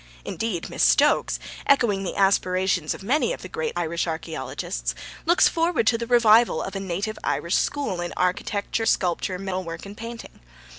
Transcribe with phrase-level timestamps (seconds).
[0.25, 4.95] Indeed, Miss Stokes, echoing the aspirations of many of the great Irish archaeologists,
[5.27, 9.85] looks forward to the revival of a native Irish school in architecture, sculpture, metal work
[9.85, 10.39] and painting.